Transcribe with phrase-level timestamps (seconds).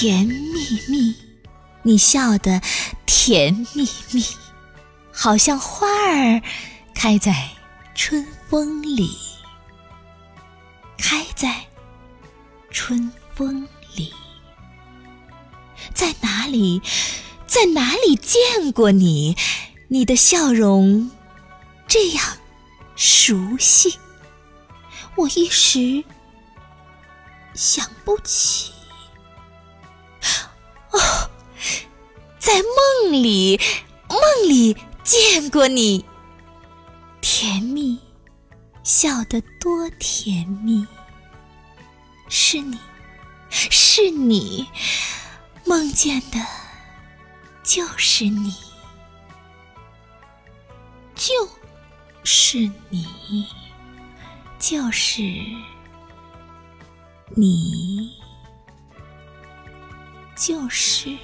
[0.00, 1.14] 甜蜜蜜，
[1.82, 2.62] 你笑得
[3.04, 4.24] 甜蜜蜜，
[5.12, 6.40] 好像花儿
[6.94, 7.50] 开在
[7.94, 9.14] 春风里，
[10.96, 11.66] 开在
[12.70, 14.14] 春风里。
[15.92, 16.80] 在哪里，
[17.46, 19.36] 在哪里见过你？
[19.88, 21.10] 你的笑容
[21.86, 22.38] 这样
[22.96, 23.98] 熟悉，
[25.16, 26.02] 我一时
[27.52, 28.72] 想不起。
[33.02, 33.60] 梦里，
[34.08, 36.04] 梦里见过你，
[37.20, 37.98] 甜蜜，
[38.82, 40.86] 笑得多甜蜜。
[42.28, 42.78] 是你，
[43.48, 44.66] 是你，
[45.64, 46.38] 梦见的，
[47.62, 48.54] 就是你，
[51.14, 51.48] 就
[52.22, 53.46] 是你，
[54.58, 55.22] 就是
[57.34, 58.12] 你。
[60.36, 61.16] 就是。